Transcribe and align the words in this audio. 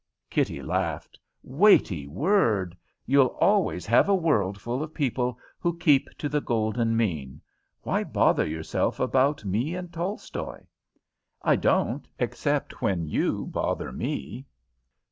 Kitty 0.31 0.63
laughed. 0.63 1.19
"Weighty 1.43 2.07
word! 2.07 2.75
You'll 3.05 3.37
always 3.39 3.85
have 3.85 4.09
a 4.09 4.15
world 4.15 4.59
full 4.59 4.81
of 4.81 4.95
people 4.95 5.37
who 5.59 5.77
keep 5.77 6.09
to 6.17 6.27
the 6.27 6.41
golden 6.41 6.97
mean. 6.97 7.39
Why 7.83 8.03
bother 8.03 8.47
yourself 8.47 8.99
about 8.99 9.45
me 9.45 9.75
and 9.75 9.93
Tolstoy?" 9.93 10.61
"I 11.43 11.55
don't, 11.55 12.07
except 12.17 12.81
when 12.81 13.05
you 13.05 13.45
bother 13.45 13.91
me." 13.91 14.47